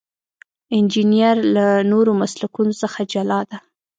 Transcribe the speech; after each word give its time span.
انجنیری 0.77 1.41
له 1.55 1.67
نورو 1.91 2.11
مسلکونو 2.21 2.73
څخه 2.81 2.99
جلا 3.13 3.39
ده. 3.49 3.57